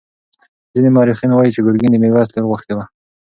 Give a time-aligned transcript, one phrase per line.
[0.73, 2.85] ځینې مورخین وایي چې ګرګین د میرویس لور غوښتې وه.